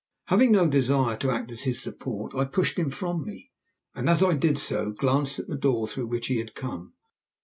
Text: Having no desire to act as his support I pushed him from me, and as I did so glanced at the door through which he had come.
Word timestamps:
Having 0.29 0.53
no 0.53 0.65
desire 0.65 1.15
to 1.17 1.29
act 1.29 1.51
as 1.51 1.61
his 1.61 1.79
support 1.79 2.31
I 2.35 2.45
pushed 2.45 2.75
him 2.79 2.89
from 2.89 3.21
me, 3.23 3.51
and 3.93 4.09
as 4.09 4.23
I 4.23 4.33
did 4.33 4.57
so 4.57 4.89
glanced 4.91 5.37
at 5.37 5.45
the 5.47 5.55
door 5.55 5.87
through 5.87 6.07
which 6.07 6.25
he 6.25 6.37
had 6.39 6.55
come. 6.55 6.95